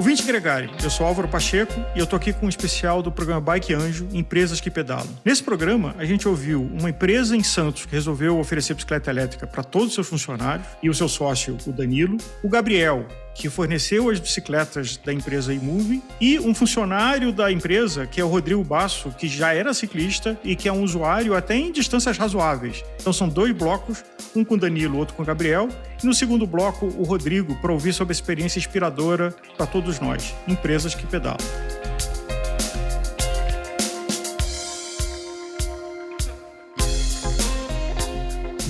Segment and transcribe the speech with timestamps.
[0.00, 3.38] Ouvinte Gregário, eu sou Álvaro Pacheco e eu tô aqui com um especial do programa
[3.38, 5.06] Bike Anjo, Empresas que Pedalam.
[5.22, 9.62] Nesse programa, a gente ouviu uma empresa em Santos que resolveu oferecer bicicleta elétrica para
[9.62, 14.18] todos os seus funcionários e o seu sócio, o Danilo, o Gabriel, que forneceu as
[14.18, 19.28] bicicletas da empresa iMoving, e um funcionário da empresa, que é o Rodrigo Basso, que
[19.28, 22.84] já era ciclista e que é um usuário até em distâncias razoáveis.
[23.00, 25.68] Então são dois blocos, um com Danilo, outro com Gabriel,
[26.02, 30.34] e no segundo bloco o Rodrigo para ouvir sobre a experiência inspiradora para todos nós,
[30.46, 31.38] empresas que pedalam.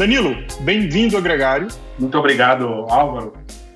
[0.01, 1.69] Danilo, bem-vindo ao Gregário.
[1.99, 3.35] Muito obrigado, Álvaro.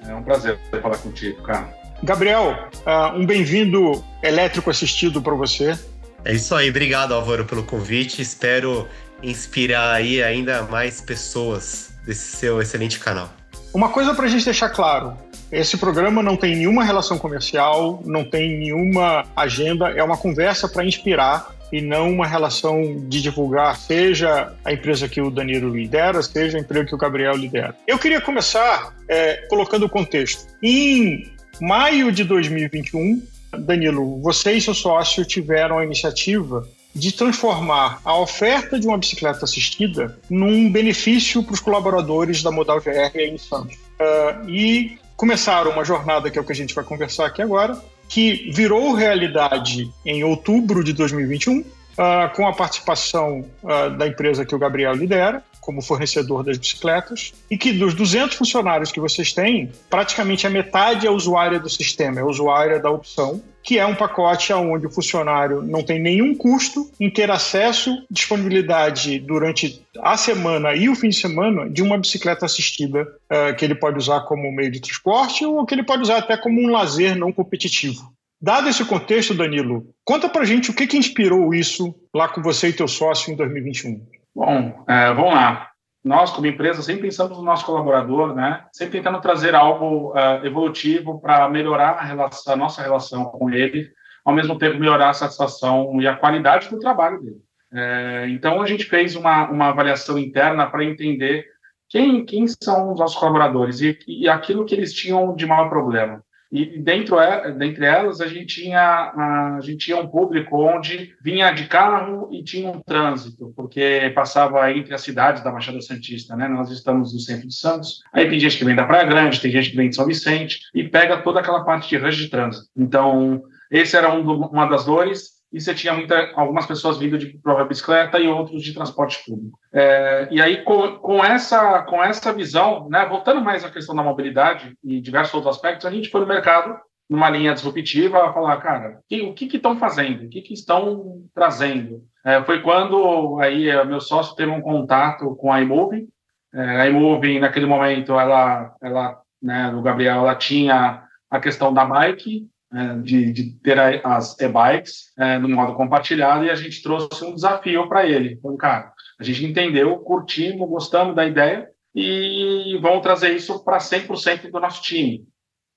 [0.08, 1.68] É um prazer falar contigo, cara.
[2.02, 5.78] Gabriel, uh, um bem-vindo elétrico assistido para você.
[6.24, 8.20] É isso aí, obrigado Álvaro pelo convite.
[8.20, 8.86] Espero
[9.22, 13.30] inspirar aí ainda mais pessoas desse seu excelente canal.
[13.72, 15.16] Uma coisa para a gente deixar claro:
[15.50, 20.84] esse programa não tem nenhuma relação comercial, não tem nenhuma agenda, é uma conversa para
[20.84, 26.56] inspirar e não uma relação de divulgar, seja a empresa que o Danilo lidera, seja
[26.56, 27.74] a empresa que o Gabriel lidera.
[27.84, 30.46] Eu queria começar é, colocando o contexto.
[30.62, 31.28] Em
[31.60, 33.20] maio de 2021,
[33.58, 36.64] Danilo, você e seu sócio tiveram a iniciativa
[36.94, 42.80] de transformar a oferta de uma bicicleta assistida num benefício para os colaboradores da Modal
[42.80, 43.74] GR em Santos.
[43.74, 47.82] Uh, e começaram uma jornada, que é o que a gente vai conversar aqui agora,
[48.14, 51.64] que virou realidade em outubro de 2021, uh,
[51.98, 57.32] ah, com a participação uh, da empresa que o Gabriel lidera, como fornecedor das bicicletas,
[57.50, 62.20] e que dos 200 funcionários que vocês têm, praticamente a metade é usuária do sistema,
[62.20, 66.90] é usuária da opção, que é um pacote onde o funcionário não tem nenhum custo
[67.00, 72.44] em ter acesso, disponibilidade durante a semana e o fim de semana de uma bicicleta
[72.44, 76.18] assistida uh, que ele pode usar como meio de transporte ou que ele pode usar
[76.18, 78.12] até como um lazer não competitivo.
[78.38, 82.68] Dado esse contexto, Danilo, conta pra gente o que, que inspirou isso lá com você
[82.68, 84.02] e teu sócio em 2021.
[84.34, 85.70] Bom, é, vamos lá.
[86.04, 88.66] Nós, como empresa, sempre pensamos no nosso colaborador, né?
[88.72, 93.90] Sempre tentando trazer algo uh, evolutivo para melhorar a, relação, a nossa relação com ele,
[94.22, 97.40] ao mesmo tempo melhorar a satisfação e a qualidade do trabalho dele.
[97.72, 101.46] É, então, a gente fez uma, uma avaliação interna para entender
[101.88, 106.22] quem, quem são os nossos colaboradores e, e aquilo que eles tinham de maior problema.
[106.54, 107.16] E dentro,
[107.58, 112.44] dentre elas, a gente, tinha, a gente tinha um público onde vinha de carro e
[112.44, 116.46] tinha um trânsito, porque passava entre as cidades da Baixada Santista, né?
[116.46, 118.04] Nós estamos no centro de Santos.
[118.12, 120.60] Aí tem gente que vem da Praia Grande, tem gente que vem de São Vicente
[120.72, 122.68] e pega toda aquela parte de range de trânsito.
[122.76, 127.16] Então, esse era um do, uma das dores e você tinha muita, algumas pessoas vindo
[127.16, 129.56] de prova bicicleta e outros de transporte público.
[129.72, 134.02] É, e aí, com, com, essa, com essa visão, né, voltando mais à questão da
[134.02, 136.76] mobilidade e diversos outros aspectos, a gente foi no mercado,
[137.08, 140.24] numa linha disruptiva, falar, cara, o que estão fazendo?
[140.24, 142.02] O que, que estão trazendo?
[142.26, 146.08] É, foi quando aí meu sócio teve um contato com a iMoving.
[146.52, 151.84] É, a iMoving, naquele momento, ela, ela né, do Gabriel, ela tinha a questão da
[151.84, 152.53] bike, é,
[153.02, 157.88] de, de, ter as e-bikes é, no modo compartilhado e a gente trouxe um desafio
[157.88, 158.34] para ele.
[158.34, 164.50] Então, cara, a gente entendeu, curtimos, gostamos da ideia e vamos trazer isso para 100%
[164.50, 165.24] do nosso time.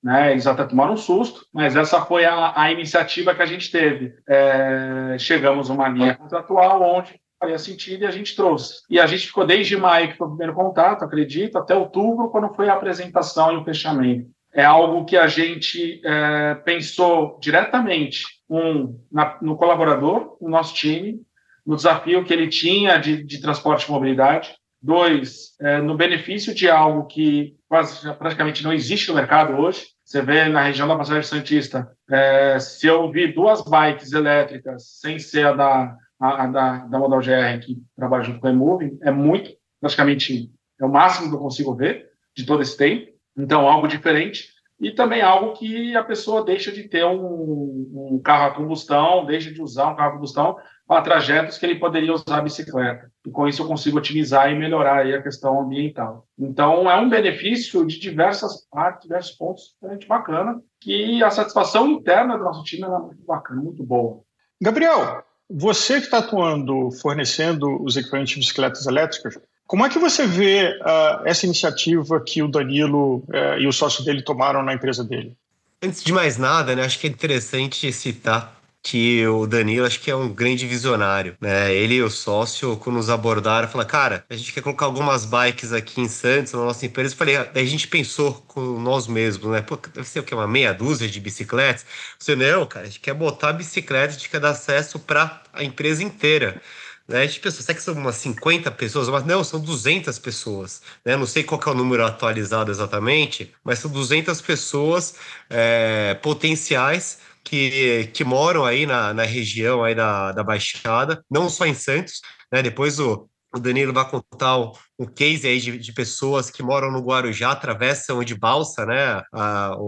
[0.03, 3.71] Né, eles até tomaram um susto, mas essa foi a, a iniciativa que a gente
[3.71, 4.13] teve.
[4.27, 8.81] É, chegamos a uma linha contratual onde faria sentido e a gente trouxe.
[8.89, 12.53] E a gente ficou desde maio, que foi o primeiro contato, acredito, até outubro, quando
[12.55, 18.99] foi a apresentação e o fechamento é algo que a gente é, pensou diretamente um,
[19.11, 21.21] na, no colaborador, no nosso time,
[21.65, 24.55] no desafio que ele tinha de, de transporte e mobilidade.
[24.81, 29.87] Dois, é, no benefício de algo que quase, praticamente não existe no mercado hoje.
[30.03, 35.19] Você vê na região da Passagem Santista, é, se eu vi duas bikes elétricas, sem
[35.19, 38.97] ser a da, a, a da, da Modal GR, que trabalha junto com a Emoving,
[39.01, 39.51] é muito,
[39.81, 40.49] praticamente
[40.79, 43.11] é o máximo que eu consigo ver de todo esse tempo.
[43.37, 44.55] Então, algo diferente.
[44.79, 49.51] E também algo que a pessoa deixa de ter um, um carro a combustão, deixa
[49.51, 50.55] de usar um carro a combustão
[50.87, 53.11] para trajetos que ele poderia usar a bicicleta.
[53.25, 56.25] E com isso eu consigo otimizar e melhorar a questão ambiental.
[56.39, 62.37] Então, é um benefício de diversas partes, diversos pontos bastante bacana, que a satisfação interna
[62.37, 64.21] do nosso time é muito bacana, muito boa.
[64.61, 69.37] Gabriel, você que está atuando, fornecendo os equipamentos de bicicletas elétricas,
[69.67, 74.03] como é que você vê uh, essa iniciativa que o Danilo uh, e o sócio
[74.03, 75.35] dele tomaram na empresa dele?
[75.83, 80.09] Antes de mais nada, né, acho que é interessante citar que o Danilo acho que
[80.09, 81.73] é um grande visionário, né?
[81.75, 85.73] Ele e o sócio, quando nos abordaram, falaram, cara, a gente quer colocar algumas bikes
[85.73, 87.13] aqui em Santos, na nossa empresa.
[87.13, 89.61] Eu falei, daí a gente pensou com nós mesmos, né?
[89.61, 90.33] Pô, deve ser o que?
[90.33, 91.85] Uma meia dúzia de bicicletas?
[92.17, 95.65] Você, não, cara, a gente quer botar bicicleta, a gente quer dar acesso para a
[95.65, 96.61] empresa inteira.
[97.07, 97.25] Né?
[97.27, 99.07] Gente pensou, será que são umas 50 pessoas?
[99.07, 100.81] Mas não, são 200 pessoas.
[101.05, 101.15] Né?
[101.15, 105.15] Não sei qual é o número atualizado exatamente, mas são 200 pessoas
[105.49, 111.65] é, potenciais que, que moram aí na, na região aí da, da Baixada, não só
[111.65, 112.19] em Santos,
[112.51, 112.61] né?
[112.61, 116.91] Depois o, o Danilo vai contar um, um case aí de, de, pessoas que moram
[116.91, 119.23] no Guarujá, atravessam de balsa, né?
[119.31, 119.83] A, o,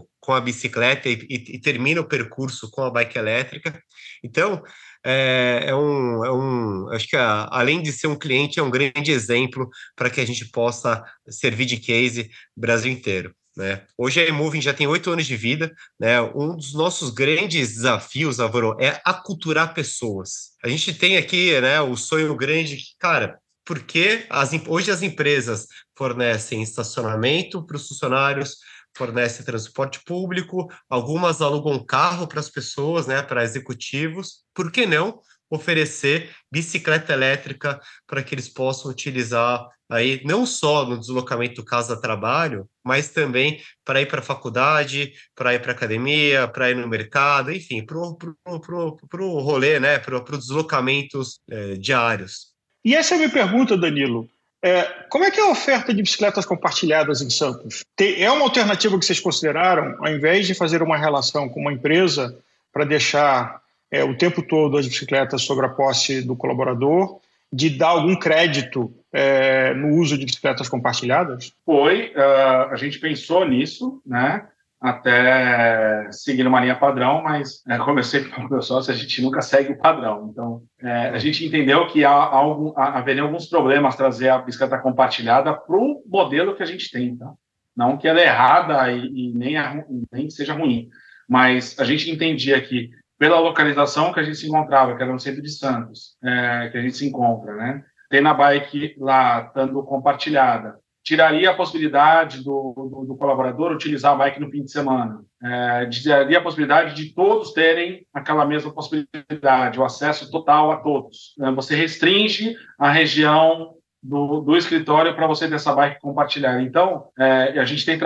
[0.00, 3.78] o, com a bicicleta e, e, e termina o percurso com a bike elétrica.
[4.22, 4.62] Então,
[5.04, 8.70] é, é, um, é um, acho que a, além de ser um cliente, é um
[8.70, 13.34] grande exemplo para que a gente possa servir de case Brasil inteiro.
[13.56, 13.82] Né?
[13.96, 15.72] Hoje a Emoving já tem oito anos de vida.
[15.98, 16.20] Né?
[16.20, 20.52] Um dos nossos grandes desafios, Avoro, é aculturar pessoas.
[20.64, 25.66] A gente tem aqui né, o sonho grande, cara, porque as, hoje as empresas
[25.96, 28.56] fornecem estacionamento para os funcionários,
[28.96, 34.44] fornecem transporte público, algumas alugam carro para as pessoas, né, para executivos.
[34.54, 35.20] Por que não
[35.50, 43.10] oferecer bicicleta elétrica para que eles possam utilizar aí não só no deslocamento casa-trabalho, mas
[43.10, 47.52] também para ir para a faculdade, para ir para a academia, para ir no mercado,
[47.52, 52.54] enfim, para o rolê, né, para os deslocamentos é, diários.
[52.84, 54.28] E essa é a minha pergunta, Danilo.
[54.64, 57.84] É, como é que é a oferta de bicicletas compartilhadas em Santos?
[58.00, 62.34] é uma alternativa que vocês consideraram, ao invés de fazer uma relação com uma empresa
[62.72, 67.20] para deixar é, o tempo todo as bicicletas sobre a posse do colaborador,
[67.52, 71.52] de dar algum crédito é, no uso de bicicletas compartilhadas?
[71.66, 74.46] Foi, uh, a gente pensou nisso, né?
[74.84, 79.22] Até seguir uma linha padrão, mas é, como eu sempre falo meu sócio, a gente
[79.22, 80.28] nunca segue o padrão.
[80.30, 84.36] Então, é, a gente entendeu que há, há algum, há, haveria alguns problemas trazer a
[84.36, 87.16] bicicleta compartilhada para o modelo que a gente tem.
[87.16, 87.32] Tá?
[87.74, 90.90] Não que ela é errada e, e nem, é, nem seja ruim,
[91.26, 95.18] mas a gente entendia que pela localização que a gente se encontrava, que era no
[95.18, 97.82] centro de Santos, é, que a gente se encontra, né?
[98.10, 104.16] Ter a bike lá, estando compartilhada, tiraria a possibilidade do, do, do, colaborador utilizar a
[104.16, 109.78] bike no fim de semana, é, tiraria a possibilidade de todos terem aquela mesma possibilidade,
[109.78, 111.34] o acesso total a todos.
[111.42, 116.62] É, você restringe a região do, do escritório para você ter essa bike compartilhada.
[116.62, 117.98] Então, é, a gente tem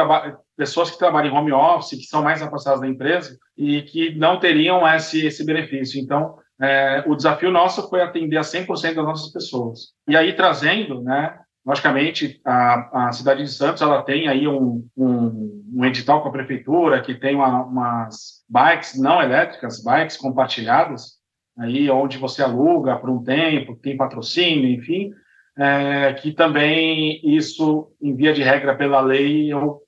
[0.57, 4.41] pessoas que trabalham em home office, que são mais afastadas da empresa e que não
[4.41, 6.01] teriam esse, esse benefício.
[6.01, 9.93] Então, é, o desafio nosso foi atender a 100% das nossas pessoas.
[10.09, 11.39] E aí, trazendo, né,
[11.69, 16.33] logicamente, a, a cidade de Santos ela tem aí um, um, um edital com a
[16.33, 21.19] prefeitura que tem uma, umas bikes não elétricas, bikes compartilhadas,
[21.59, 25.13] aí onde você aluga por um tempo, tem patrocínio, enfim,
[25.59, 29.83] é, que também isso, em via de regra pela lei, eu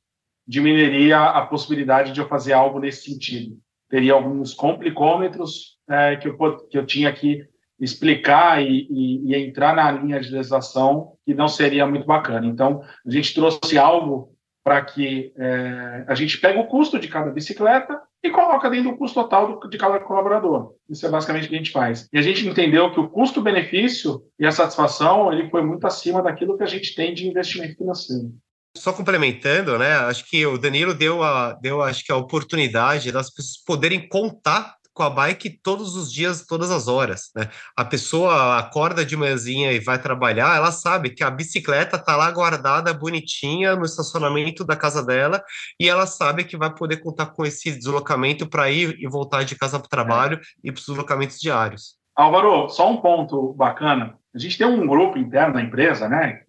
[0.47, 3.57] diminuiria a possibilidade de eu fazer algo nesse sentido.
[3.89, 6.37] Teria alguns complicômetros é, que, eu,
[6.69, 7.49] que eu tinha que
[7.81, 12.47] explicar e, e, e, entrar na linha de legislação que não seria muito bacana.
[12.47, 17.31] Então, a gente trouxe algo para que é, a gente pegue o custo de cada
[17.31, 20.75] bicicleta e coloca dentro do custo total do, de cada colaborador.
[20.89, 22.07] Isso é basicamente o que a gente faz.
[22.13, 26.59] E a gente entendeu que o custo-benefício e a satisfação ele foi muito acima daquilo
[26.59, 28.31] que a gente tem de investimento financeiro.
[28.77, 29.95] Só complementando, né?
[29.95, 34.77] Acho que o Danilo deu a, deu acho que a oportunidade das pessoas poderem contar
[34.93, 37.49] com a bike todos os dias, todas as horas, né?
[37.77, 42.31] A pessoa acorda de manhãzinha e vai trabalhar, ela sabe que a bicicleta tá lá
[42.31, 45.43] guardada, bonitinha, no estacionamento da casa dela,
[45.79, 49.57] e ela sabe que vai poder contar com esse deslocamento para ir e voltar de
[49.57, 50.41] casa para o trabalho é.
[50.65, 51.97] e para os deslocamentos diários.
[52.15, 54.19] Álvaro, só um ponto bacana.
[54.35, 56.43] A gente tem um grupo interno da empresa, né?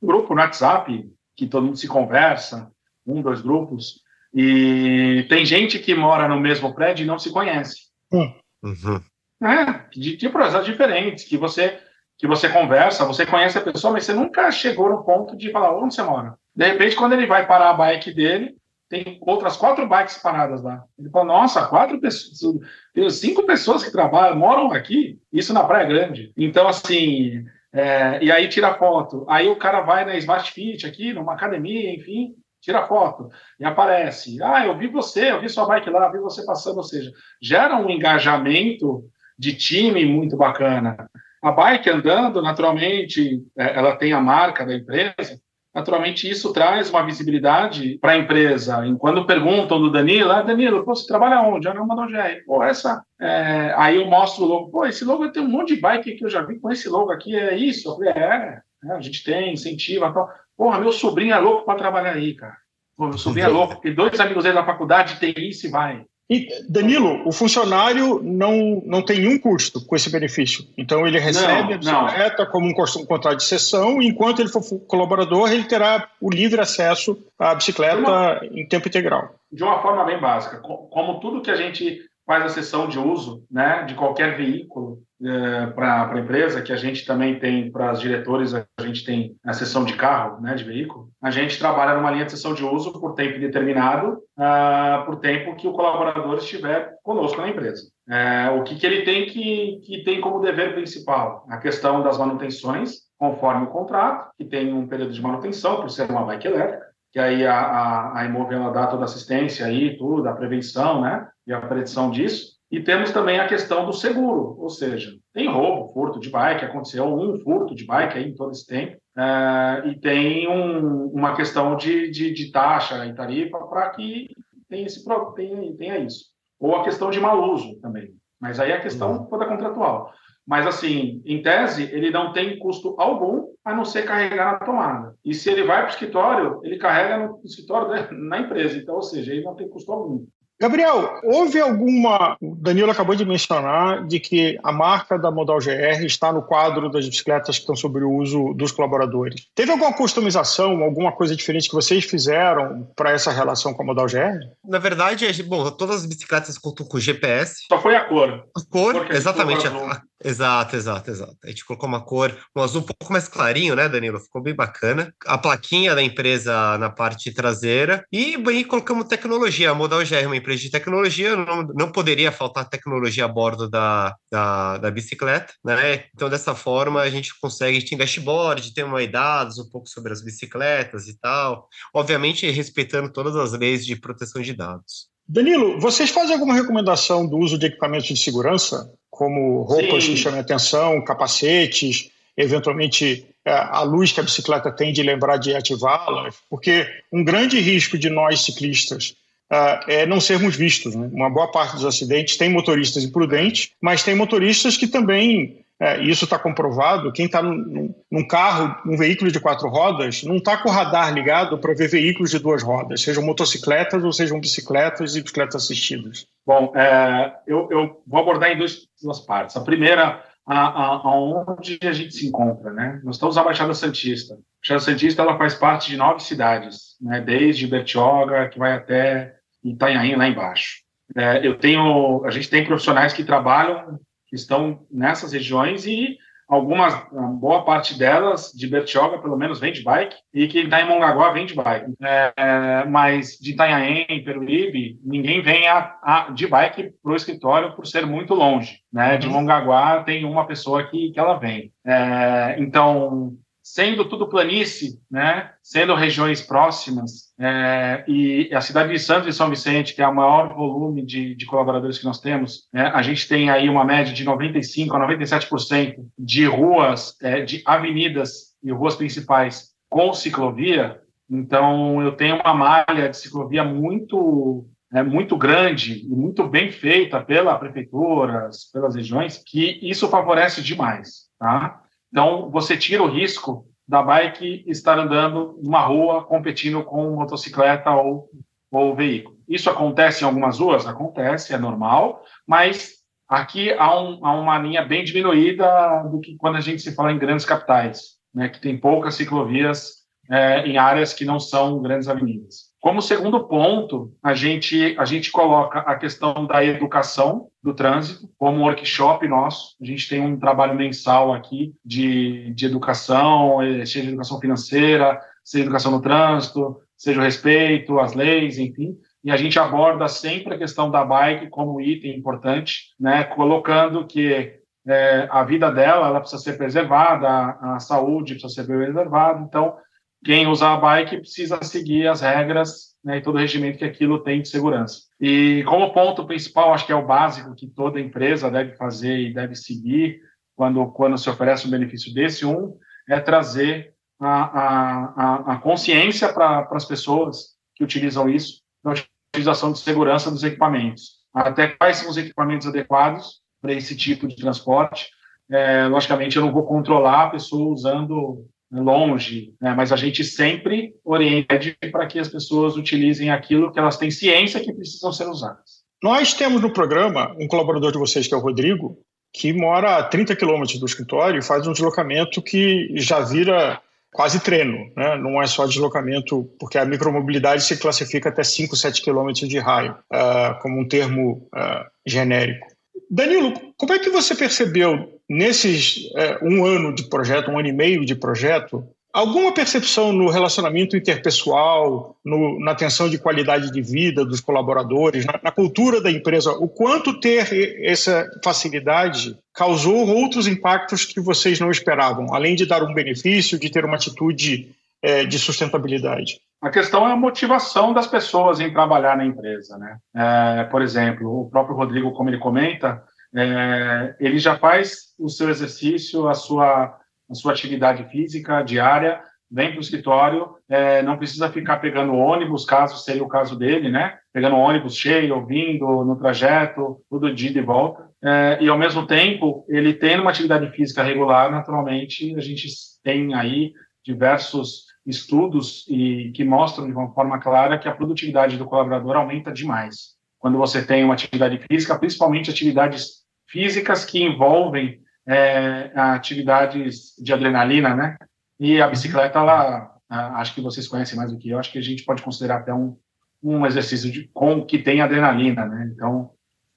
[0.00, 2.70] Um grupo no WhatsApp que todo mundo se conversa,
[3.06, 4.01] um, dois grupos,
[4.34, 7.76] e tem gente que mora no mesmo prédio e não se conhece.
[8.12, 8.32] Hum.
[8.62, 9.00] Uhum.
[9.42, 11.78] É, de, de projetos diferentes, que você
[12.18, 15.76] que você conversa, você conhece a pessoa, mas você nunca chegou no ponto de falar
[15.76, 16.34] onde você mora.
[16.54, 18.54] De repente, quando ele vai parar a bike dele,
[18.88, 20.84] tem outras quatro bikes paradas lá.
[20.96, 22.58] Ele fala, nossa, quatro pessoas,
[22.94, 26.32] tem cinco pessoas que trabalham, moram aqui, isso na Praia Grande.
[26.36, 29.26] Então, assim, é, e aí tira foto.
[29.28, 33.28] Aí o cara vai na Smart Fit aqui, numa academia, enfim, tira foto
[33.58, 34.42] e aparece.
[34.42, 36.76] Ah, eu vi você, eu vi sua bike lá, vi você passando.
[36.76, 39.04] Ou seja, gera um engajamento
[39.38, 41.10] de time muito bacana.
[41.42, 45.40] A bike andando, naturalmente, é, ela tem a marca da empresa,
[45.74, 48.86] naturalmente isso traz uma visibilidade para a empresa.
[48.86, 51.66] E quando perguntam do Danilo, ah, Danilo, você trabalha onde?
[51.74, 52.44] Não mando GR.
[52.46, 53.02] Pô, essa.
[53.20, 53.74] É...
[53.76, 54.70] Aí eu mostro o logo.
[54.70, 57.10] Pô, esse logo tem um monte de bike que eu já vi com esse logo
[57.10, 57.88] aqui, é isso?
[57.88, 60.30] Eu falei, é, é a gente tem, incentiva tal.
[60.56, 62.56] Porra, meu sobrinho é louco para trabalhar aí, cara.
[62.96, 66.04] Pô, meu sobrinho é louco, porque dois amigos dele da faculdade tem isso e vai.
[66.30, 70.64] E, Danilo, o funcionário não, não tem nenhum custo com esse benefício.
[70.78, 74.48] Então, ele recebe não, a bicicleta como um, um contrato de sessão, e enquanto ele
[74.48, 79.34] for colaborador, ele terá o livre acesso à bicicleta uma, em tempo integral.
[79.52, 80.58] De uma forma bem básica.
[80.58, 85.66] Como tudo que a gente faz a sessão de uso né, de qualquer veículo é,
[85.66, 89.52] para a empresa, que a gente também tem para os diretores, a gente tem a
[89.52, 92.92] sessão de carro, né, de veículo, a gente trabalha numa linha de sessão de uso
[93.00, 97.82] por tempo determinado, uh, por tempo que o colaborador estiver conosco na empresa.
[98.08, 101.46] É, o que, que ele tem que, que tem como dever principal?
[101.48, 106.10] A questão das manutenções, conforme o contrato, que tem um período de manutenção, por ser
[106.10, 109.96] uma bike elétrica, que aí a, a, a Imove ela dá toda a assistência aí,
[109.96, 112.51] tudo, a prevenção, né, e a predição disso.
[112.72, 117.04] E temos também a questão do seguro, ou seja, tem roubo, furto de bike, aconteceu
[117.04, 121.76] um furto de bike aí em todo esse tempo, é, e tem um, uma questão
[121.76, 124.30] de, de, de, taxa e tarifa para que
[124.70, 125.04] tenha, esse,
[125.36, 126.32] tenha, tenha isso.
[126.58, 129.26] Ou a questão de mau uso também, mas aí é a questão uhum.
[129.26, 130.10] toda contratual.
[130.46, 135.14] Mas, assim, em tese, ele não tem custo algum a não ser carregar na tomada.
[135.22, 138.78] E se ele vai para o escritório, ele carrega no escritório na empresa.
[138.78, 140.26] Então, ou seja, ele não tem custo algum.
[140.62, 142.36] Gabriel, houve alguma.
[142.40, 146.88] O Danilo acabou de mencionar de que a marca da Modal GR está no quadro
[146.88, 149.48] das bicicletas que estão sob o uso dos colaboradores.
[149.56, 154.06] Teve alguma customização, alguma coisa diferente que vocês fizeram para essa relação com a Modal
[154.06, 154.38] GR?
[154.64, 157.66] Na verdade, bom, todas as bicicletas contam com GPS.
[157.68, 158.44] Só foi a cor.
[158.56, 159.66] A cor, exatamente.
[159.66, 161.36] A, exato, exato, exato.
[161.44, 164.20] A gente colocou uma cor, um azul um pouco mais clarinho, né, Danilo?
[164.20, 165.12] Ficou bem bacana.
[165.26, 168.04] A plaquinha da empresa na parte traseira.
[168.12, 169.70] E aí colocamos tecnologia.
[169.70, 174.14] A Modal é uma empresa de tecnologia, não, não poderia faltar tecnologia a bordo da,
[174.30, 176.04] da, da, bicicleta, né?
[176.14, 180.22] Então, dessa forma, a gente consegue, ter dashboard, ter mais dados um pouco sobre as
[180.22, 185.12] bicicletas e tal, obviamente respeitando todas as leis de proteção de dados.
[185.28, 190.14] Danilo, vocês fazem alguma recomendação do uso de equipamentos de segurança, como roupas Sim.
[190.14, 195.54] que chamem atenção, capacetes, eventualmente é, a luz que a bicicleta tem de lembrar de
[195.54, 196.36] ativá-las?
[196.48, 199.14] Porque um grande risco de nós ciclistas
[199.52, 200.94] uh, é não sermos vistos.
[200.94, 201.10] Né?
[201.12, 206.24] Uma boa parte dos acidentes tem motoristas imprudentes, mas tem motoristas que também é, isso
[206.24, 210.68] está comprovado, quem está num, num, carro, num veículo de quatro rodas, não está com
[210.68, 215.22] o radar ligado para ver veículos de duas rodas, sejam motocicletas ou sejam bicicletas e
[215.22, 216.26] bicicletas assistidas.
[216.46, 219.56] Bom, é, eu, eu, vou abordar em duas, duas partes.
[219.56, 223.00] A primeira, aonde a, a, gente se encontra, né?
[223.02, 224.34] Nós estamos na Baixada Santista.
[224.34, 227.20] A Baixada Santista ela faz parte de nove cidades, né?
[227.20, 230.82] desde Bertioga, que vai até Itanhaém, lá embaixo.
[231.16, 233.98] É, eu tenho, a gente tem profissionais que trabalham,
[234.32, 236.16] que estão nessas regiões e
[236.48, 237.06] algumas,
[237.38, 241.30] boa parte delas, de Bertioga, pelo menos, vem de bike, e quem está em Mongaguá
[241.32, 241.92] vem de bike.
[242.02, 247.86] É, mas de Itanhaém, Peruíbe, ninguém vem a, a, de bike para o escritório por
[247.86, 248.78] ser muito longe.
[248.90, 249.18] Né?
[249.18, 249.34] De uhum.
[249.34, 251.70] Mongaguá tem uma pessoa que, que ela vem.
[251.86, 259.26] É, então, sendo tudo planície, né, sendo regiões próximas, é, e a cidade de Santos
[259.26, 262.92] e São Vicente, que é o maior volume de, de colaboradores que nós temos, né,
[262.94, 268.52] a gente tem aí uma média de 95% a 97% de ruas, é, de avenidas
[268.62, 275.36] e ruas principais com ciclovia, então eu tenho uma malha de ciclovia muito é, muito
[275.36, 281.80] grande e muito bem feita pela prefeitura, pelas regiões, que isso favorece demais, tá?
[282.10, 288.30] Então, você tira o risco da bike estar andando numa rua competindo com motocicleta ou,
[288.70, 289.36] ou veículo.
[289.46, 290.86] Isso acontece em algumas ruas?
[290.86, 292.94] Acontece, é normal, mas
[293.28, 297.12] aqui há, um, há uma linha bem diminuída do que quando a gente se fala
[297.12, 302.08] em grandes capitais, né, que tem poucas ciclovias é, em áreas que não são grandes
[302.08, 302.71] avenidas.
[302.82, 308.58] Como segundo ponto, a gente, a gente coloca a questão da educação do trânsito como
[308.58, 309.76] um workshop nosso.
[309.80, 315.62] A gente tem um trabalho mensal aqui de, de educação, eh, seja educação financeira, seja
[315.62, 318.98] educação no trânsito, seja o respeito às leis, enfim.
[319.22, 324.58] E a gente aborda sempre a questão da bike como item importante, né, colocando que
[324.88, 329.40] é, a vida dela ela precisa ser preservada, a, a saúde precisa ser preservada.
[329.40, 329.76] Então,
[330.24, 334.22] quem usar a bike precisa seguir as regras né, e todo o regimento que aquilo
[334.22, 335.02] tem de segurança.
[335.20, 339.34] E como ponto principal, acho que é o básico que toda empresa deve fazer e
[339.34, 340.20] deve seguir
[340.54, 342.76] quando, quando se oferece um benefício desse, um
[343.08, 348.94] é trazer a, a, a consciência para as pessoas que utilizam isso, da
[349.32, 351.22] utilização de segurança dos equipamentos.
[351.34, 355.08] Até quais são os equipamentos adequados para esse tipo de transporte.
[355.50, 360.94] É, logicamente, eu não vou controlar a pessoa usando longe, né, mas a gente sempre
[361.04, 361.60] orienta
[361.90, 365.82] para que as pessoas utilizem aquilo que elas têm ciência que precisam ser usadas.
[366.02, 368.98] Nós temos no programa um colaborador de vocês, que é o Rodrigo,
[369.32, 373.80] que mora a 30 quilômetros do escritório e faz um deslocamento que já vira
[374.12, 375.16] quase treino, né?
[375.16, 379.92] não é só deslocamento, porque a micromobilidade se classifica até 5, 7 quilômetros de raio,
[380.12, 382.66] uh, como um termo uh, genérico.
[383.10, 387.72] Danilo, como é que você percebeu nesses uh, um ano de projeto, um ano e
[387.72, 394.24] meio de projeto, Alguma percepção no relacionamento interpessoal, no, na atenção de qualidade de vida
[394.24, 401.04] dos colaboradores, na, na, cultura da empresa, o quanto ter essa facilidade causou outros impactos
[401.04, 404.70] que vocês não esperavam, além de dar um benefício, de ter uma atitude
[405.02, 406.40] é, de sustentabilidade?
[406.62, 409.98] A questão é a motivação das pessoas em trabalhar na empresa, né?
[410.14, 413.02] É, por exemplo, o próprio Rodrigo, como ele comenta,
[413.34, 416.98] é, ele já faz o seu exercício, a sua
[417.30, 422.64] a sua atividade física diária, vem para o escritório, é, não precisa ficar pegando ônibus,
[422.64, 424.18] caso seria o caso dele, né?
[424.32, 428.06] Pegando ônibus cheio, ouvindo no trajeto, tudo de ida e volta.
[428.22, 432.68] É, e ao mesmo tempo, ele tendo uma atividade física regular, naturalmente, a gente
[433.02, 433.72] tem aí
[434.04, 439.52] diversos estudos e que mostram de uma forma clara que a produtividade do colaborador aumenta
[439.52, 440.16] demais.
[440.38, 447.94] Quando você tem uma atividade física, principalmente atividades físicas que envolvem é, atividades de adrenalina,
[447.94, 448.16] né?
[448.58, 451.82] E a bicicleta, ela, acho que vocês conhecem mais do que eu, acho que a
[451.82, 452.96] gente pode considerar até um,
[453.42, 455.90] um exercício de, com que tem adrenalina, né?
[455.94, 456.30] Então,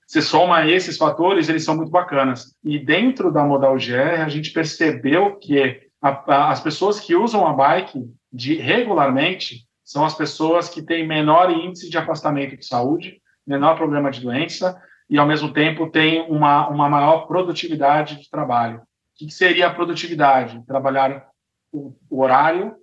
[0.07, 2.55] se soma esses fatores, eles são muito bacanas.
[2.63, 7.47] E dentro da Modal GR, a gente percebeu que a, a, as pessoas que usam
[7.47, 13.19] a bike de, regularmente são as pessoas que têm menor índice de afastamento de saúde,
[13.45, 18.79] menor problema de doença, e, ao mesmo tempo, tem uma, uma maior produtividade de trabalho.
[18.79, 18.83] O
[19.17, 20.63] que seria a produtividade?
[20.67, 21.27] Trabalhar
[21.71, 22.75] o, o horário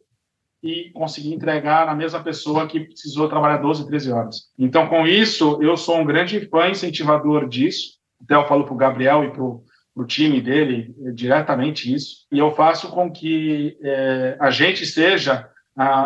[0.63, 4.37] e conseguir entregar na mesma pessoa que precisou trabalhar 12, 13 horas.
[4.59, 7.99] Então, com isso, eu sou um grande fã incentivador disso.
[8.23, 9.65] Até eu falo para o Gabriel e para o
[10.07, 12.27] time dele é diretamente isso.
[12.33, 15.49] E eu faço com que é, a gente seja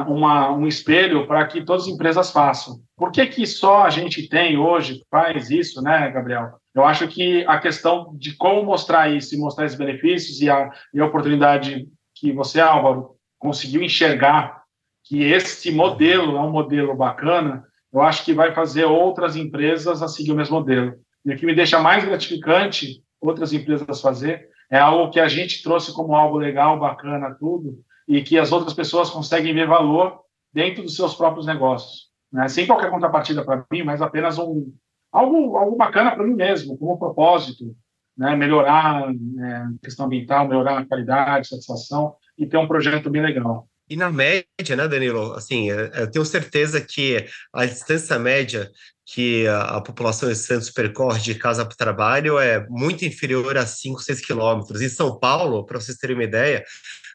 [0.07, 2.81] uma, um espelho para que todas as empresas façam.
[2.97, 6.59] Por que, que só a gente tem hoje, faz isso, né, Gabriel?
[6.75, 11.01] Eu acho que a questão de como mostrar isso mostrar esses benefícios e a, e
[11.01, 14.63] a oportunidade que você, Álvaro, conseguiu enxergar
[15.05, 20.09] que esse modelo é um modelo bacana, eu acho que vai fazer outras empresas a
[20.09, 20.95] seguir o mesmo modelo.
[21.25, 25.63] E o que me deixa mais gratificante outras empresas fazer é algo que a gente
[25.63, 30.21] trouxe como algo legal, bacana, tudo, e que as outras pessoas conseguem ver valor
[30.53, 32.11] dentro dos seus próprios negócios.
[32.33, 32.49] Né?
[32.49, 34.73] Sem qualquer contrapartida para mim, mas apenas um,
[35.13, 37.77] algo, algo bacana para mim mesmo, como propósito,
[38.17, 38.35] né?
[38.35, 43.69] melhorar né, a questão ambiental, melhorar a qualidade, satisfação e ter um projeto bem legal.
[43.89, 45.33] E na média, né, Danilo?
[45.35, 48.71] Assim, é, eu tenho certeza que a distância média
[49.07, 53.57] que a, a população de Santos percorre de casa para o trabalho é muito inferior
[53.57, 54.81] a 5, 6 quilômetros.
[54.81, 56.65] Em São Paulo, para vocês terem uma ideia,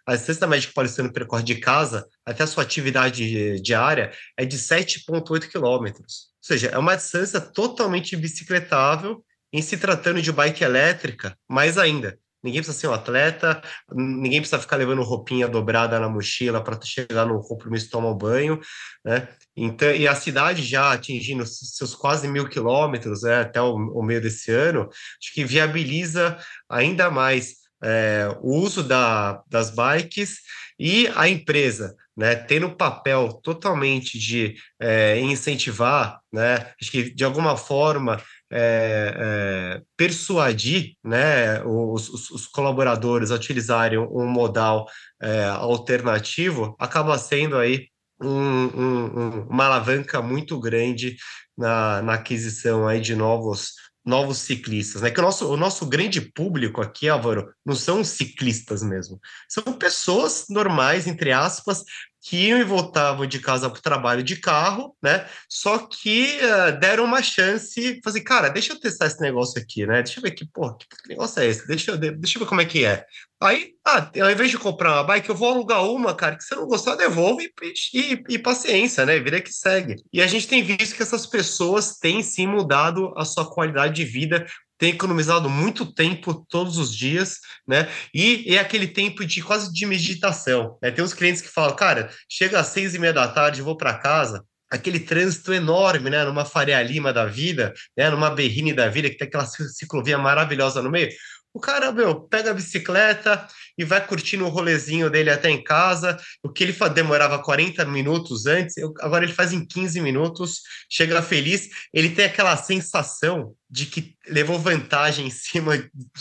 [0.05, 4.45] a distância média que o paulistano percorre de casa até a sua atividade diária é
[4.45, 6.31] de 7,8 quilômetros.
[6.37, 12.17] Ou seja, é uma distância totalmente bicicletável em se tratando de bike elétrica, mais ainda.
[12.43, 17.25] Ninguém precisa ser um atleta, ninguém precisa ficar levando roupinha dobrada na mochila para chegar
[17.25, 18.59] no compromisso tomar um banho,
[19.05, 19.27] né?
[19.55, 24.21] Então, e a cidade já atingindo seus quase mil quilômetros né, até o, o meio
[24.21, 26.37] desse ano, acho que viabiliza
[26.69, 30.37] ainda mais é, o uso da, das bikes
[30.79, 37.23] e a empresa, né, tendo o papel totalmente de é, incentivar, né, acho que de
[37.23, 44.87] alguma forma é, é, persuadir né, os, os, colaboradores a utilizarem um modal
[45.21, 47.87] é, alternativo, acaba sendo aí
[48.21, 51.15] um, um, uma alavanca muito grande
[51.57, 55.11] na, na aquisição aí de novos novos ciclistas, né?
[55.11, 59.19] Que o nosso, o nosso grande público aqui, Álvaro, não são ciclistas mesmo.
[59.47, 61.83] São pessoas normais, entre aspas,
[62.21, 65.27] que iam e voltavam de casa para o trabalho de carro, né?
[65.49, 70.03] Só que uh, deram uma chance, fazer, cara, deixa eu testar esse negócio aqui, né?
[70.03, 71.67] Deixa eu ver que, pô, que negócio é esse?
[71.67, 73.03] Deixa eu, deixa eu ver como é que é.
[73.41, 76.55] Aí, ah, ao invés de comprar uma bike, eu vou alugar uma, cara, que se
[76.55, 79.19] não gostar, devolve e, e, e, paciência, né?
[79.19, 79.95] Vira que segue.
[80.13, 84.05] E a gente tem visto que essas pessoas têm sim mudado a sua qualidade de
[84.05, 84.45] vida
[84.81, 87.87] tem economizado muito tempo todos os dias, né?
[88.11, 90.79] E é aquele tempo de quase de meditação.
[90.81, 90.89] Né?
[90.89, 93.93] Tem uns clientes que falam, cara, chega às seis e meia da tarde, vou para
[93.93, 96.25] casa, aquele trânsito enorme, né?
[96.25, 98.09] Numa Faria Lima da vida, né?
[98.09, 101.11] Numa Berrine da vida, que tem aquela ciclovia maravilhosa no meio.
[101.53, 103.45] O cara, meu, pega a bicicleta
[103.77, 106.17] e vai curtindo o rolezinho dele até em casa.
[106.41, 111.69] O que ele demorava 40 minutos antes, agora ele faz em 15 minutos, chega feliz.
[111.93, 115.73] Ele tem aquela sensação de que levou vantagem em cima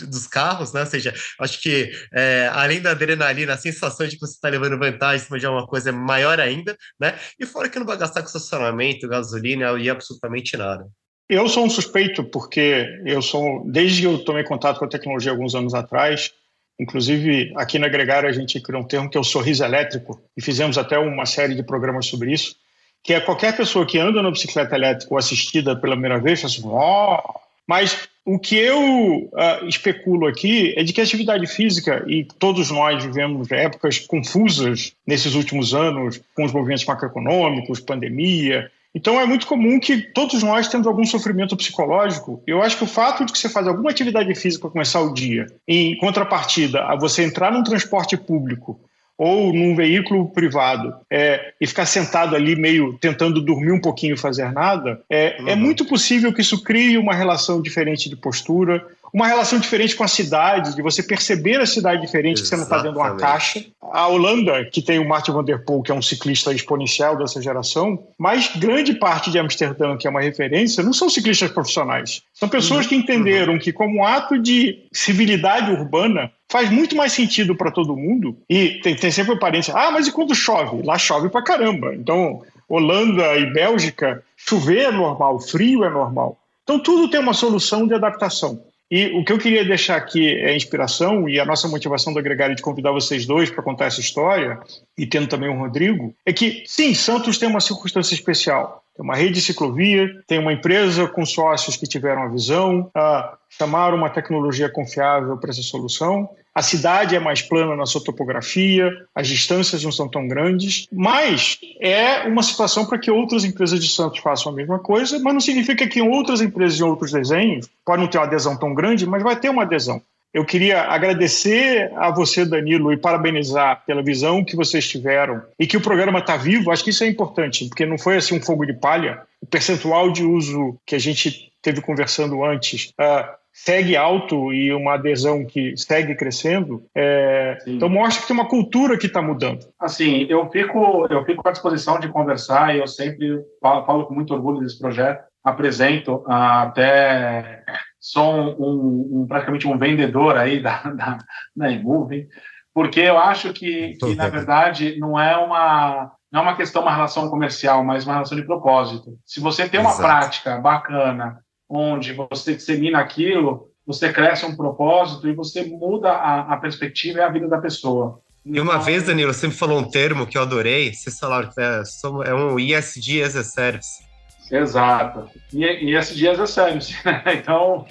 [0.08, 0.80] dos carros, né?
[0.80, 4.78] Ou seja, acho que é, além da adrenalina, a sensação de que você está levando
[4.78, 7.18] vantagem em cima de alguma coisa é maior ainda, né?
[7.38, 10.86] E fora que não vai gastar com estacionamento, gasolina e absolutamente nada.
[11.30, 15.30] Eu sou um suspeito porque eu sou, desde que eu tomei contato com a tecnologia
[15.30, 16.32] alguns anos atrás,
[16.76, 20.42] inclusive aqui na Gregário a gente criou um termo que é o sorriso elétrico e
[20.42, 22.56] fizemos até uma série de programas sobre isso,
[23.04, 26.62] que é qualquer pessoa que anda na bicicleta elétrica ou assistida pela primeira vez, assim,
[26.64, 27.16] oh!
[27.64, 32.72] mas o que eu uh, especulo aqui é de que a atividade física, e todos
[32.72, 39.46] nós vivemos épocas confusas nesses últimos anos, com os movimentos macroeconômicos, pandemia, então é muito
[39.46, 42.42] comum que todos nós temos algum sofrimento psicológico.
[42.46, 45.14] Eu acho que o fato de que você faz alguma atividade física para começar o
[45.14, 48.80] dia, em contrapartida a você entrar num transporte público
[49.20, 54.18] ou num veículo privado é, e ficar sentado ali meio tentando dormir um pouquinho e
[54.18, 55.48] fazer nada, é, é uhum.
[55.50, 60.02] é muito possível que isso crie uma relação diferente de postura, uma relação diferente com
[60.02, 62.42] a cidade, de você perceber a cidade diferente, Exatamente.
[62.42, 63.62] que você não está dentro de uma caixa.
[63.92, 67.42] A Holanda, que tem o Martin van der Poel, que é um ciclista exponencial dessa
[67.42, 72.22] geração, mas grande parte de Amsterdã, que é uma referência, não são ciclistas profissionais.
[72.32, 77.54] São pessoas que entenderam que, como um ato de civilidade urbana, faz muito mais sentido
[77.54, 78.36] para todo mundo.
[78.48, 80.82] E tem, tem sempre parente, ah, mas e quando chove?
[80.82, 81.94] Lá chove para caramba.
[81.94, 86.38] Então, Holanda e Bélgica, chover é normal, frio é normal.
[86.62, 88.62] Então, tudo tem uma solução de adaptação.
[88.90, 92.56] E o que eu queria deixar aqui é inspiração e a nossa motivação do agregário
[92.56, 94.58] de convidar vocês dois para contar essa história,
[94.98, 98.82] e tendo também o Rodrigo, é que, sim, Santos tem uma circunstância especial.
[98.96, 103.36] Tem uma rede de ciclovia, tem uma empresa com sócios que tiveram a visão, uh,
[103.48, 108.90] chamaram uma tecnologia confiável para essa solução, a cidade é mais plana na sua topografia,
[109.14, 113.88] as distâncias não são tão grandes, mas é uma situação para que outras empresas de
[113.88, 118.04] Santos façam a mesma coisa, mas não significa que outras empresas e outros desenhos podem
[118.04, 120.02] não ter uma adesão tão grande, mas vai ter uma adesão.
[120.32, 125.76] Eu queria agradecer a você, Danilo, e parabenizar pela visão que vocês tiveram e que
[125.76, 126.70] o programa está vivo.
[126.70, 129.22] Acho que isso é importante, porque não foi assim um fogo de palha.
[129.40, 134.94] O percentual de uso que a gente teve conversando antes uh, segue alto e uma
[134.94, 136.84] adesão que segue crescendo.
[136.94, 139.66] É, então mostra que tem uma cultura que está mudando.
[139.78, 144.14] Assim, eu fico, eu fico à disposição de conversar e eu sempre falo, falo com
[144.14, 145.24] muito orgulho desse projeto.
[145.42, 147.64] Apresento até
[147.98, 151.18] sou um, um, praticamente um vendedor aí da, da,
[151.54, 152.28] da Imove,
[152.74, 156.94] porque eu acho que, que na verdade não é uma não é uma questão uma
[156.94, 159.18] relação comercial, mas uma relação de propósito.
[159.24, 160.02] Se você tem uma Exato.
[160.02, 166.56] prática bacana onde você dissemina aquilo, você cresce um propósito e você muda a, a
[166.56, 168.20] perspectiva e a vida da pessoa.
[168.44, 171.60] E uma vez, Danilo, você me falou um termo que eu adorei, vocês falaram que
[171.60, 171.82] é,
[172.26, 174.02] é um ESG as a Service.
[174.50, 175.28] Exato.
[175.52, 176.94] E, ESG as a Service.
[177.38, 177.86] então,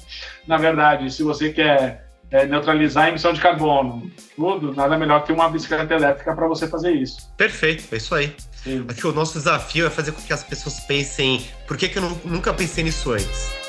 [0.45, 5.31] na verdade, se você quer é, neutralizar a emissão de carbono, tudo, nada melhor que
[5.31, 7.31] uma bicicleta elétrica para você fazer isso.
[7.37, 8.35] Perfeito, é isso aí.
[8.63, 8.85] Sim.
[8.89, 11.97] Acho que o nosso desafio é fazer com que as pessoas pensem por que, que
[11.97, 13.59] eu nunca pensei nisso antes?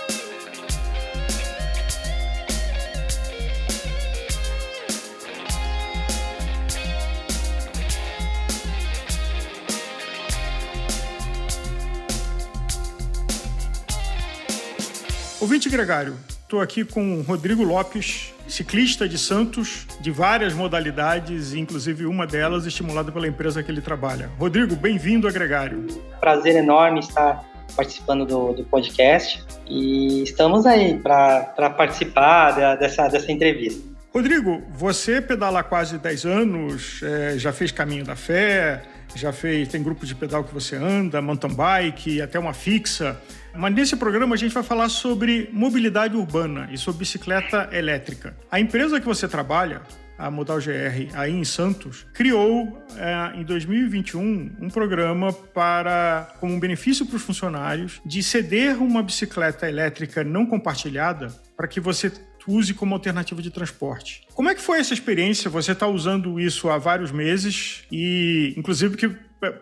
[15.41, 22.27] Ouvinte Gregário, estou aqui com Rodrigo Lopes, ciclista de Santos, de várias modalidades, inclusive uma
[22.27, 24.31] delas estimulada pela empresa que ele trabalha.
[24.39, 25.87] Rodrigo, bem-vindo a Gregário.
[26.21, 27.43] Prazer enorme estar
[27.75, 33.83] participando do, do podcast e estamos aí para participar da, dessa, dessa entrevista.
[34.13, 38.83] Rodrigo, você pedala há quase 10 anos, é, já fez Caminho da Fé,
[39.15, 43.17] já fez, tem grupos de pedal que você anda, mountain bike, até uma fixa.
[43.55, 48.37] Mas nesse programa a gente vai falar sobre mobilidade urbana e sobre bicicleta elétrica.
[48.51, 49.83] A empresa que você trabalha,
[50.17, 56.61] a Modal GR, aí em Santos, criou é, em 2021 um programa para, como um
[56.61, 62.13] benefício para os funcionários, de ceder uma bicicleta elétrica não compartilhada para que você
[62.47, 64.23] use como alternativa de transporte.
[64.35, 65.51] Como é que foi essa experiência?
[65.51, 69.11] Você está usando isso há vários meses e, inclusive, que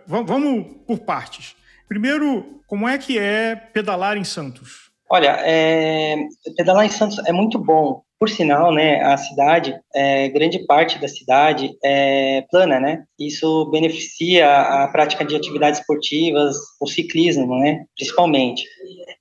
[0.07, 1.55] vamos por partes.
[1.88, 4.90] Primeiro, como é que é pedalar em Santos?
[5.11, 6.16] Olha, é,
[6.57, 8.03] pedalar em Santos é muito bom.
[8.21, 13.05] Por sinal, né, a cidade, é, grande parte da cidade é plana, né?
[13.19, 18.65] Isso beneficia a prática de atividades esportivas, o ciclismo, né, principalmente.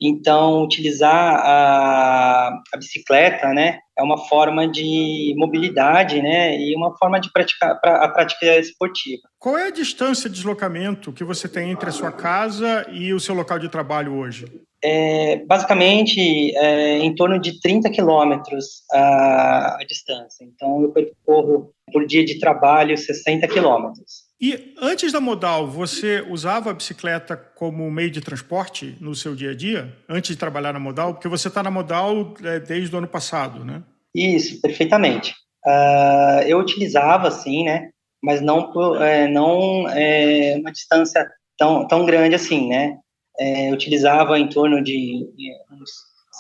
[0.02, 7.20] Então, utilizar a, a bicicleta, né, é uma forma de mobilidade, né, e uma forma
[7.20, 9.22] de praticar pra, a prática esportiva.
[9.38, 13.20] Qual é a distância de deslocamento que você tem entre a sua casa e o
[13.20, 14.46] seu local de trabalho hoje?
[14.84, 20.44] É, basicamente, é, em torno de 30 quilômetros a, a distância.
[20.44, 24.28] Então, eu percorro por dia de trabalho 60 quilômetros.
[24.40, 29.52] E antes da modal, você usava a bicicleta como meio de transporte no seu dia
[29.52, 29.92] a dia?
[30.08, 31.16] Antes de trabalhar na modal?
[31.16, 33.82] Porque você está na modal é, desde o ano passado, né?
[34.14, 35.34] Isso, perfeitamente.
[35.66, 37.90] Uh, eu utilizava, sim, né?
[38.24, 42.98] Mas não, é, não é, uma distância tão, tão grande assim, né?
[43.40, 45.28] É, utilizava em torno de
[45.72, 45.90] uns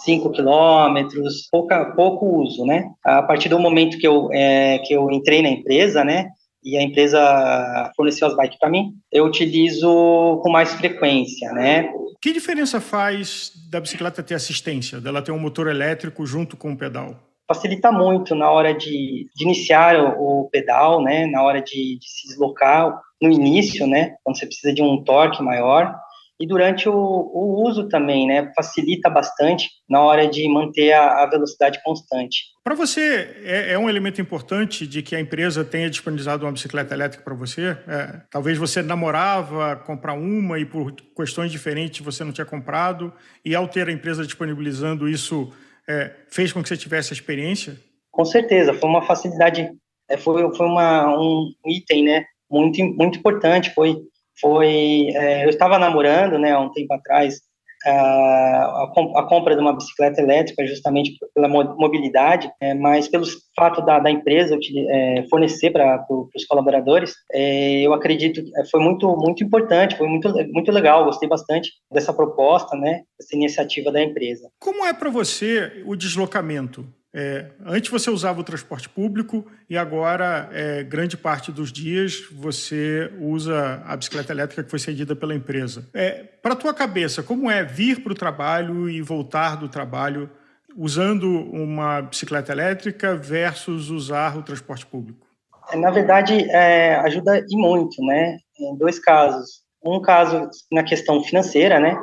[0.03, 1.47] 5 quilômetros,
[1.95, 2.89] pouco uso, né?
[3.03, 6.31] A partir do momento que eu, é, que eu entrei na empresa, né?
[6.67, 11.89] e a empresa forneceu as bikes para mim, eu utilizo com mais frequência, né?
[12.21, 16.77] Que diferença faz da bicicleta ter assistência, dela ter um motor elétrico junto com o
[16.77, 17.15] pedal?
[17.47, 21.25] Facilita muito na hora de, de iniciar o, o, pedal, né?
[21.27, 24.15] Na hora de, de se deslocar no início, né?
[24.21, 25.95] Quando você precisa de um torque maior
[26.39, 28.51] e durante o, o, uso também, né?
[28.55, 32.45] Facilita bastante na hora de manter a, a velocidade constante.
[32.63, 36.93] Para você, é, é, um elemento importante de que a empresa tenha disponibilizado uma bicicleta
[36.93, 37.77] elétrica para você?
[37.87, 43.11] É, talvez você namorava comprar uma e por questões diferentes você não tinha comprado,
[43.43, 45.51] e ao ter a empresa disponibilizando isso,
[45.89, 47.77] é, fez com que você tivesse a experiência?
[48.11, 49.71] Com certeza, foi uma facilidade,
[50.07, 53.95] é, foi, foi uma, um item né, muito, muito importante, foi
[54.39, 57.39] foi é, eu estava namorando né há um tempo atrás
[57.85, 58.83] a,
[59.15, 64.11] a, compra de uma bicicleta elétrica justamente pela mobilidade, é, mas pelo fato da, da
[64.11, 64.57] empresa
[64.89, 70.33] é, fornecer para os colaboradores, é, eu acredito que foi muito muito importante, foi muito
[70.51, 74.49] muito legal, gostei bastante dessa proposta, né, dessa iniciativa da empresa.
[74.59, 76.85] Como é para você o deslocamento?
[77.19, 83.11] É, antes você usava o transporte público e agora, é, grande parte dos dias, você
[83.19, 85.89] usa a bicicleta elétrica que foi cedida pela empresa.
[85.95, 90.29] É, para a tua cabeça, como é vir para o trabalho e voltar do trabalho
[90.77, 95.25] usando uma bicicleta elétrica versus usar o transporte público?
[95.71, 98.37] É, na verdade, é, ajuda e muito, né?
[98.59, 99.63] Em dois casos.
[99.83, 101.97] Um caso na questão financeira, né?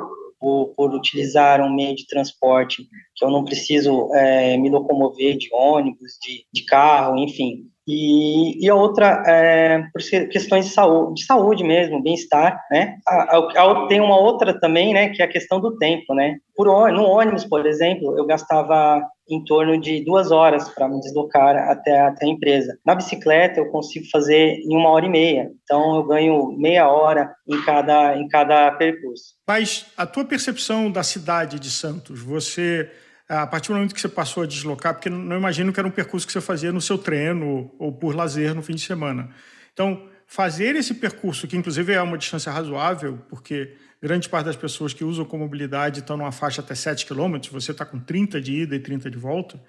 [0.45, 5.49] Por, por, utilizar um meio de transporte que eu não preciso é, me locomover de
[5.51, 7.63] ônibus, de, de carro, enfim.
[7.87, 12.97] E, e a outra, é, por questões de saúde, de saúde mesmo, bem-estar, né?
[13.07, 16.37] A, a, tem uma outra também, né, que é a questão do tempo, né?
[16.55, 21.55] Por, no ônibus, por exemplo, eu gastava em torno de duas horas para me deslocar
[21.69, 22.77] até, até a empresa.
[22.85, 25.51] Na bicicleta, eu consigo fazer em uma hora e meia.
[25.63, 29.35] Então, eu ganho meia hora em cada, em cada percurso.
[29.47, 32.89] Mas a tua percepção da cidade de Santos, você
[33.27, 35.91] a partir do momento que você passou a deslocar, porque não imagino que era um
[35.91, 39.29] percurso que você fazia no seu treino ou por lazer no fim de semana.
[39.73, 44.93] Então, fazer esse percurso, que inclusive é uma distância razoável, porque grande parte das pessoas
[44.93, 48.53] que usam com mobilidade estão numa faixa até 7 km, você está com 30 de
[48.61, 49.59] ida e 30 de volta,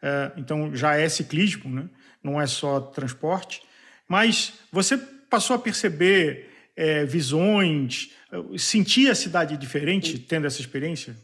[0.00, 1.88] é, então já é ciclismo, né?
[2.22, 3.62] não é só transporte.
[4.08, 8.10] Mas você passou a perceber é, visões,
[8.58, 11.14] sentir a cidade diferente tendo essa experiência?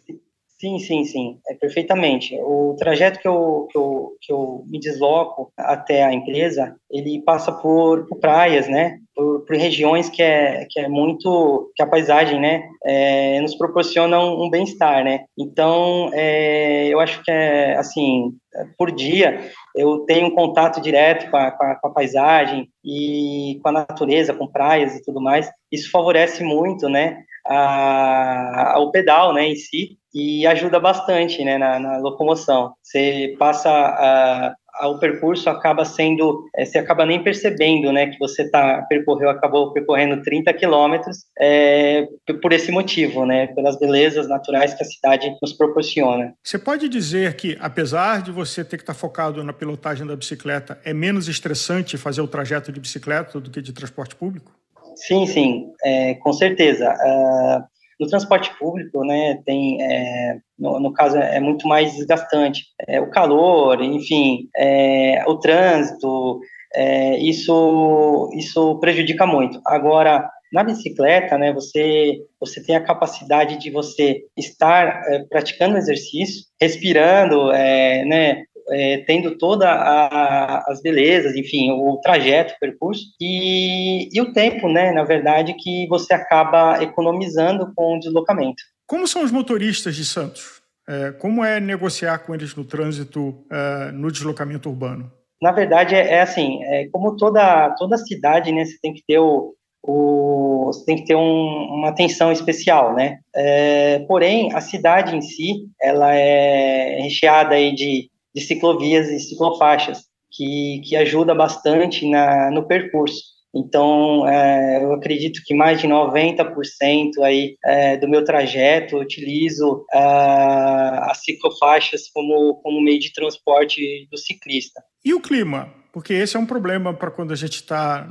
[0.61, 2.37] Sim, sim, sim, é, perfeitamente.
[2.41, 7.53] O trajeto que eu, que, eu, que eu me desloco até a empresa, ele passa
[7.53, 8.99] por, por praias, né?
[9.15, 12.69] Por, por, regiões que é, que é muito, que a paisagem, né?
[12.85, 15.27] É, nos proporciona um, um bem-estar, né?
[15.39, 18.33] Então, é, eu acho que é, assim,
[18.77, 23.61] por dia, eu tenho um contato direto com a, com a, com a paisagem e
[23.63, 25.49] com a natureza, com praias e tudo mais.
[25.71, 27.23] Isso favorece muito, né?
[27.49, 32.73] A, ao pedal, né, em si, e ajuda bastante né, na, na locomoção.
[32.83, 38.19] Você passa a, a, o percurso acaba sendo, é, você acaba nem percebendo, né, que
[38.19, 42.07] você tá percorreu, acabou percorrendo 30 quilômetros é,
[42.41, 46.33] por esse motivo, né, pelas belezas naturais que a cidade nos proporciona.
[46.43, 50.81] Você pode dizer que, apesar de você ter que estar focado na pilotagem da bicicleta,
[50.85, 54.58] é menos estressante fazer o trajeto de bicicleta do que de transporte público?
[55.07, 56.93] Sim, sim, é, com certeza.
[56.93, 57.63] Uh,
[58.01, 62.65] no transporte público, né, tem, é, no, no, caso, é muito mais desgastante.
[62.87, 66.41] É, o calor, enfim, é, o trânsito,
[66.75, 69.61] é, isso, isso prejudica muito.
[69.67, 76.45] Agora, Na bicicleta, né, você, você tem a capacidade de você estar é, praticando exercício,
[76.61, 84.21] respirando, é, né, é, tendo todas as belezas, enfim, o trajeto, o percurso, e, e
[84.21, 88.63] o tempo, né, na verdade, que você acaba economizando com o deslocamento.
[88.87, 90.63] Como são os motoristas de Santos?
[90.89, 95.13] É, como é negociar com eles no trânsito, é, no deslocamento urbano?
[95.41, 99.19] Na verdade, é, é assim, é, como toda, toda cidade, né, você tem que ter
[99.19, 103.19] o, o, você tem que ter um, uma atenção especial, né?
[103.35, 110.05] É, porém, a cidade em si, ela é recheada aí de, de ciclovias e ciclofaixas,
[110.31, 113.39] que, que ajuda bastante na, no percurso.
[113.55, 119.85] Então, é, eu acredito que mais de 90% aí, é, do meu trajeto eu utilizo
[119.93, 124.83] é, as ciclofaixas como, como meio de transporte do ciclista.
[125.05, 125.73] E o clima?
[125.93, 128.07] Porque esse é um problema para quando a gente está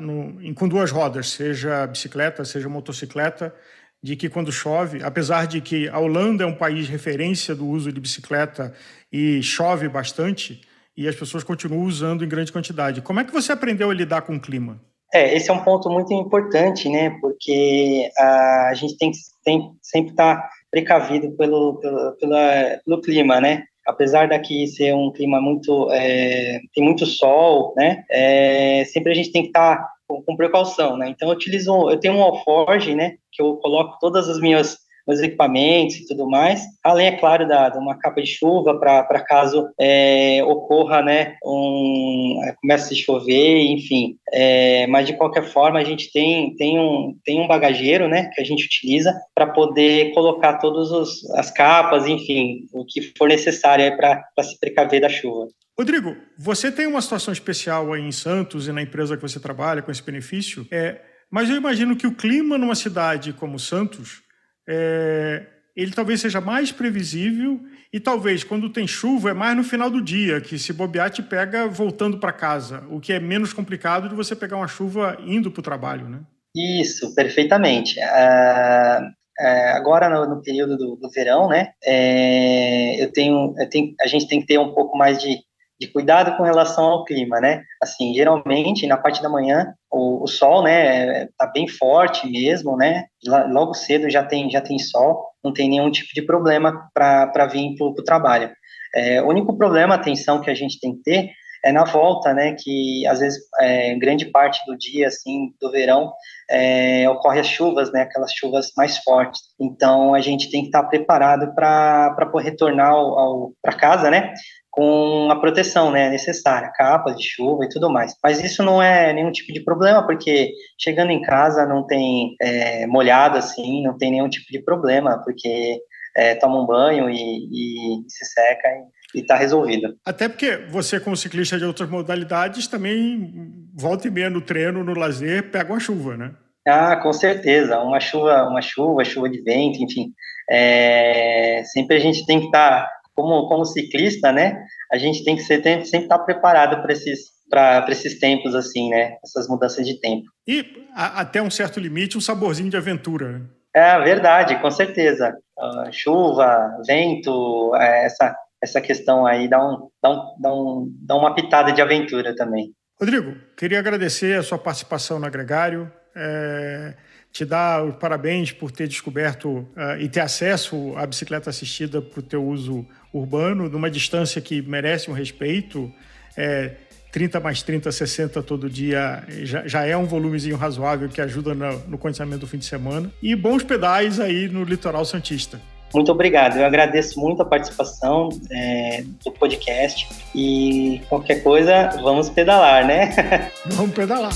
[0.56, 3.54] com duas rodas, seja bicicleta, seja motocicleta,
[4.02, 7.92] de que quando chove, apesar de que a Holanda é um país referência do uso
[7.92, 8.74] de bicicleta
[9.12, 10.62] e chove bastante,
[10.96, 13.02] e as pessoas continuam usando em grande quantidade.
[13.02, 14.82] Como é que você aprendeu a lidar com o clima?
[15.14, 17.18] É, esse é um ponto muito importante, né?
[17.22, 23.40] Porque a, gente tem que tem, sempre estar tá precavido pelo, pelo, pela, pelo clima,
[23.40, 23.64] né?
[23.88, 28.04] apesar daqui ser um clima muito é, tem muito sol, né?
[28.12, 31.10] É, sempre a gente tem que estar tá com, com, precaução, né?
[31.10, 33.16] Então eu utilizo, eu tenho um alforge, né?
[33.32, 37.70] Que eu coloco todas as minhas meus equipamentos e tudo mais, além, é claro, da,
[37.70, 43.62] de uma capa de chuva para caso é, ocorra, né, um, é, comece a chover,
[43.66, 44.18] enfim.
[44.34, 48.42] É, mas, de qualquer forma, a gente tem, tem, um, tem um bagageiro, né, que
[48.42, 50.92] a gente utiliza para poder colocar todas
[51.36, 55.48] as capas, enfim, o que for necessário para se precaver da chuva.
[55.78, 59.82] Rodrigo, você tem uma situação especial aí em Santos e na empresa que você trabalha
[59.82, 64.24] com esse benefício, é, mas eu imagino que o clima numa cidade como Santos
[64.68, 67.62] é, ele talvez seja mais previsível
[67.94, 71.22] e talvez quando tem chuva é mais no final do dia, que se bobear te
[71.22, 75.52] pega voltando para casa, o que é menos complicado de você pegar uma chuva indo
[75.52, 76.20] para o trabalho, né?
[76.56, 78.00] Isso, perfeitamente.
[78.00, 83.94] Uh, uh, agora no, no, período do, do verão, né, é, eu tenho, eu tenho,
[84.02, 85.38] a gente tem que ter um pouco mais de
[85.80, 87.64] de cuidado com relação ao clima, né?
[87.82, 93.06] Assim, geralmente na parte da manhã o, o sol, né, tá bem forte mesmo, né?
[93.50, 97.76] Logo cedo já tem já tem sol, não tem nenhum tipo de problema para vir
[97.76, 98.52] para o trabalho.
[98.96, 101.30] É, o único problema, atenção que a gente tem que ter
[101.64, 102.56] é na volta, né?
[102.58, 106.12] Que às vezes é, grande parte do dia, assim, do verão,
[106.50, 108.02] é, ocorre as chuvas, né?
[108.02, 109.42] Aquelas chuvas mais fortes.
[109.60, 114.34] Então a gente tem que estar preparado para poder retornar ao, ao para casa, né?
[114.78, 118.14] Com a proteção né, necessária, capas de chuva e tudo mais.
[118.24, 122.86] Mas isso não é nenhum tipo de problema, porque chegando em casa não tem é,
[122.86, 125.80] molhado assim, não tem nenhum tipo de problema, porque
[126.16, 128.68] é, toma um banho e, e se seca
[129.16, 129.96] e está resolvido.
[130.06, 133.34] Até porque você, como ciclista de outras modalidades, também
[133.74, 136.36] volta e meia no treino, no lazer, pega uma chuva, né?
[136.68, 137.80] Ah, com certeza.
[137.80, 140.14] Uma chuva, uma chuva, chuva de vento, enfim.
[140.48, 145.36] É, sempre a gente tem que estar tá como, como ciclista, né, a gente tem
[145.36, 149.16] que ser, tem, sempre estar preparado para esses para esses tempos assim, né?
[149.24, 150.26] Essas mudanças de tempo.
[150.46, 153.40] E a, até um certo limite, um saborzinho de aventura.
[153.40, 153.46] Né?
[153.74, 155.34] É verdade, com certeza.
[155.58, 161.16] Uh, chuva, vento, é, essa essa questão aí dá um, dá um, dá um dá
[161.16, 162.74] uma pitada de aventura também.
[163.00, 165.90] Rodrigo, queria agradecer a sua participação no Agregário.
[166.14, 166.96] É,
[167.32, 172.20] te dar os parabéns por ter descoberto uh, e ter acesso à bicicleta assistida para
[172.20, 175.92] o teu uso urbano, numa distância que merece um respeito.
[176.36, 176.72] É,
[177.12, 181.80] 30 mais 30, 60 todo dia já, já é um volumezinho razoável que ajuda no,
[181.88, 183.12] no condicionamento do fim de semana.
[183.24, 185.60] E bons pedais aí no litoral Santista.
[185.94, 186.58] Muito obrigado.
[186.58, 193.52] Eu agradeço muito a participação é, do podcast e qualquer coisa, vamos pedalar, né?
[193.66, 194.34] Vamos pedalar.